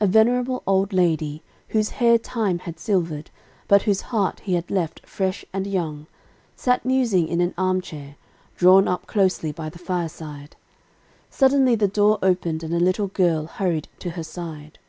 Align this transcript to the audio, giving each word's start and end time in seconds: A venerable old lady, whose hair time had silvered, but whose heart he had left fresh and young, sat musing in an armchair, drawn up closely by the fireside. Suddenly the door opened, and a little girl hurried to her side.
A 0.00 0.08
venerable 0.08 0.64
old 0.66 0.92
lady, 0.92 1.40
whose 1.68 1.90
hair 2.02 2.18
time 2.18 2.58
had 2.58 2.80
silvered, 2.80 3.30
but 3.68 3.82
whose 3.82 4.00
heart 4.10 4.40
he 4.40 4.54
had 4.54 4.68
left 4.68 5.06
fresh 5.06 5.44
and 5.52 5.64
young, 5.64 6.08
sat 6.56 6.84
musing 6.84 7.28
in 7.28 7.40
an 7.40 7.54
armchair, 7.56 8.16
drawn 8.56 8.88
up 8.88 9.06
closely 9.06 9.52
by 9.52 9.68
the 9.68 9.78
fireside. 9.78 10.56
Suddenly 11.30 11.76
the 11.76 11.86
door 11.86 12.18
opened, 12.20 12.64
and 12.64 12.74
a 12.74 12.80
little 12.80 13.06
girl 13.06 13.46
hurried 13.46 13.86
to 14.00 14.10
her 14.18 14.24
side. 14.24 14.80